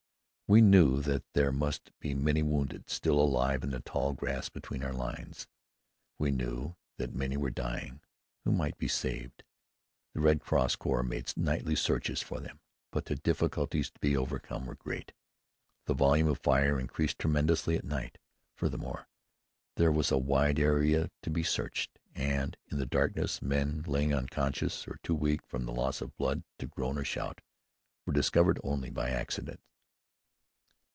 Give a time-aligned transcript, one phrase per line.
[0.51, 4.83] We knew that there must be many wounded still alive in the tall grass between
[4.83, 5.47] our lines.
[6.19, 8.01] We knew that many were dying
[8.43, 9.45] who might be saved.
[10.13, 12.59] The Red Cross Corps made nightly searches for them,
[12.91, 15.13] but the difficulties to be overcome were great.
[15.85, 18.17] The volume of fire increased tremendously at night.
[18.53, 19.07] Furthermore,
[19.77, 24.85] there was a wide area to be searched, and in the darkness men lying unconscious,
[24.85, 27.39] or too weak from the loss of blood to groan or shout,
[28.05, 29.61] were discovered only by accident.